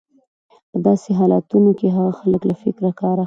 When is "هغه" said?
1.95-2.11